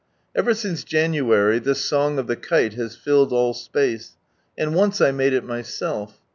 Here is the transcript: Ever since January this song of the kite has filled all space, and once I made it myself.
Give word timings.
Ever 0.35 0.55
since 0.55 0.83
January 0.83 1.59
this 1.59 1.85
song 1.85 2.17
of 2.17 2.25
the 2.25 2.35
kite 2.35 2.73
has 2.73 2.95
filled 2.95 3.31
all 3.31 3.53
space, 3.53 4.17
and 4.57 4.73
once 4.73 4.99
I 4.99 5.11
made 5.11 5.33
it 5.33 5.43
myself. 5.43 6.19